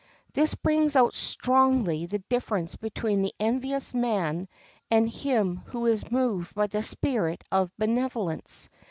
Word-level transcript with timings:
This 0.33 0.55
brings 0.55 0.95
out 0.95 1.13
strongly 1.13 2.07
the 2.07 2.17
difference 2.17 2.75
between 2.75 3.21
the 3.21 3.35
envious 3.39 3.93
man 3.93 4.47
and 4.89 5.07
him 5.07 5.57
who 5.67 5.85
is 5.85 6.09
moved 6.11 6.55
by 6.55 6.65
the 6.65 6.81
spirit 6.81 7.43
of 7.51 7.69
benevolence. 7.77 8.67